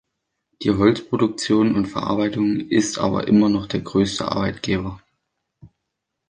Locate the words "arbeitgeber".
4.31-4.99